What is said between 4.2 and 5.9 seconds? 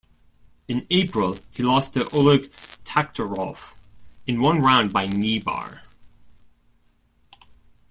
in one round by kneebar.